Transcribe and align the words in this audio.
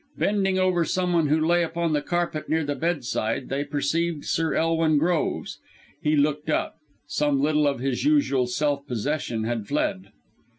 Bending 0.17 0.57
over 0.57 0.83
someone 0.83 1.27
who 1.27 1.39
lay 1.45 1.61
upon 1.63 1.93
the 1.93 2.01
carpet 2.01 2.49
near 2.49 2.63
the 2.63 2.73
bedside 2.73 3.49
they 3.49 3.63
perceived 3.63 4.25
Sir 4.25 4.55
Elwin 4.55 4.97
Groves. 4.97 5.59
He 6.01 6.15
looked 6.15 6.49
up. 6.49 6.75
Some 7.05 7.39
little 7.39 7.67
of 7.67 7.77
his 7.79 8.03
usual 8.03 8.47
self 8.47 8.87
possession 8.87 9.43
had 9.43 9.67
fled. 9.67 10.11